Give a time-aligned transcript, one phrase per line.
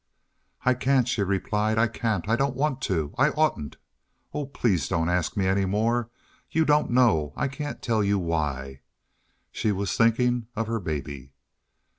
[0.65, 1.77] "I can't," she replied.
[1.77, 2.27] "I can't.
[2.27, 3.13] I don't want to.
[3.19, 3.77] I oughtn't.
[4.33, 6.09] Oh, please don't ask me any more.
[6.49, 7.33] You don't know.
[7.35, 8.81] I can't tell you why."
[9.51, 11.33] She was thinking of her baby.